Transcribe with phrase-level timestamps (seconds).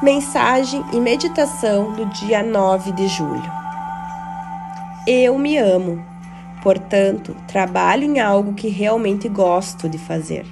[0.00, 3.52] Mensagem e meditação do dia 9 de julho.
[5.04, 6.00] Eu me amo,
[6.62, 10.46] portanto, trabalho em algo que realmente gosto de fazer.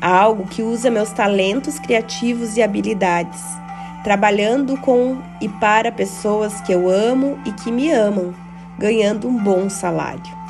[0.00, 3.40] Algo que usa meus talentos criativos e habilidades,
[4.02, 8.34] trabalhando com e para pessoas que eu amo e que me amam,
[8.76, 10.40] ganhando um bom salário.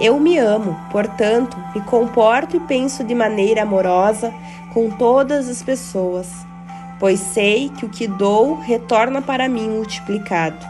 [0.00, 4.34] Eu me amo, portanto, me comporto e penso de maneira amorosa
[4.74, 6.50] com todas as pessoas
[7.02, 10.64] pois sei que o que dou retorna para mim multiplicado.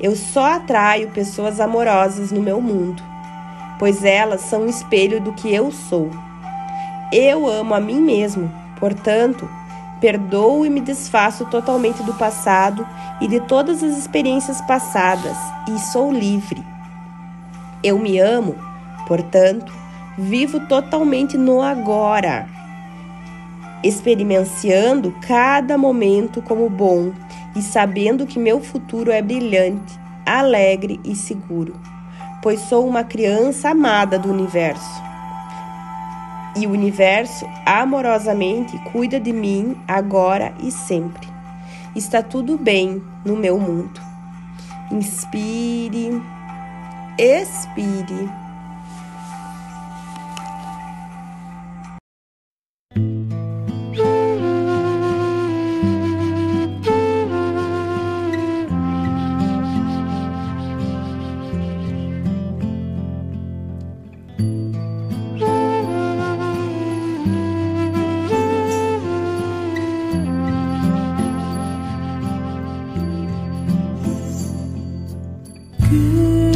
[0.00, 3.00] Eu só atraio pessoas amorosas no meu mundo,
[3.78, 6.10] pois elas são um espelho do que eu sou.
[7.12, 9.48] Eu amo a mim mesmo, portanto,
[10.00, 12.84] perdoo e me desfaço totalmente do passado
[13.20, 15.36] e de todas as experiências passadas
[15.68, 16.64] e sou livre.
[17.80, 18.56] Eu me amo,
[19.06, 19.72] portanto,
[20.18, 22.57] vivo totalmente no agora
[23.82, 27.12] experienciando cada momento como bom
[27.54, 31.74] e sabendo que meu futuro é brilhante, alegre e seguro,
[32.42, 35.02] pois sou uma criança amada do universo.
[36.56, 41.28] E o universo amorosamente cuida de mim agora e sempre.
[41.94, 44.00] Está tudo bem no meu mundo.
[44.90, 46.20] Inspire,
[47.16, 48.47] expire.
[75.90, 76.47] you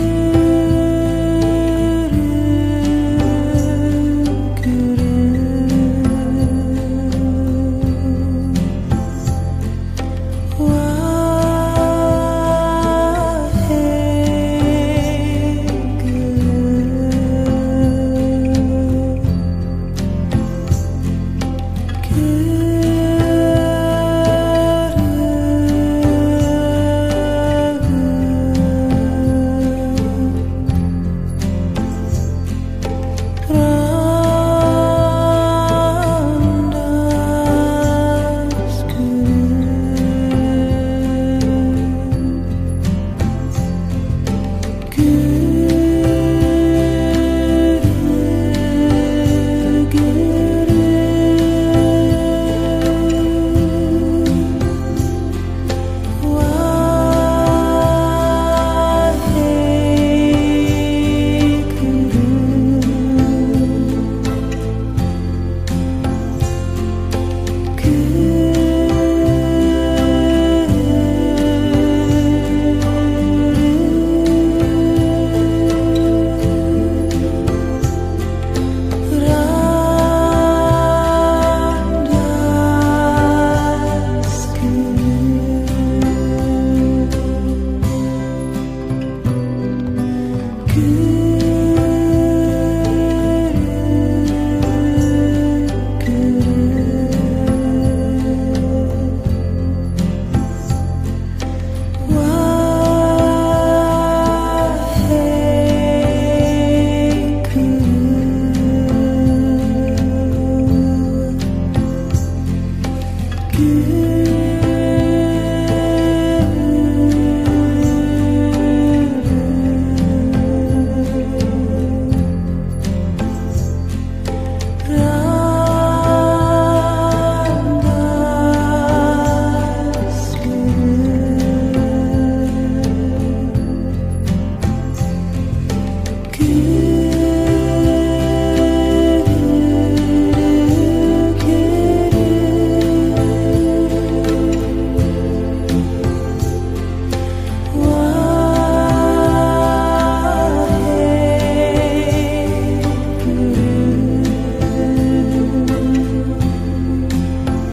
[90.82, 91.21] you